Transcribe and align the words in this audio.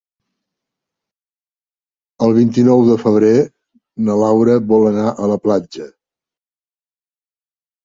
El 2.27 2.33
vint-i-nou 2.37 2.81
de 2.89 2.97
febrer 3.03 3.35
na 4.09 4.17
Laura 4.23 4.57
vol 4.73 4.89
anar 4.95 5.07
a 5.27 5.31
la 5.35 5.39
platja. 5.47 5.89